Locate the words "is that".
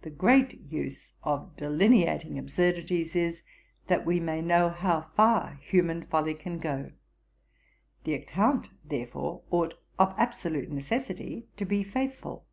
3.14-4.06